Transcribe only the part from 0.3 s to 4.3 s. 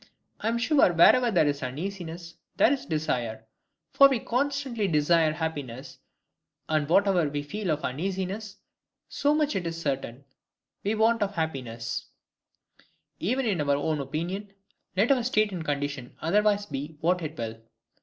I am sure wherever there is uneasiness, there is desire. For we